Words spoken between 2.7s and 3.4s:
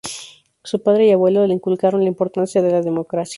la democracia.